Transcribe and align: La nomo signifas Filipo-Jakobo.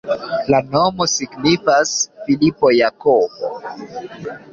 La 0.53 0.59
nomo 0.75 1.05
signifas 1.15 1.91
Filipo-Jakobo. 2.29 3.53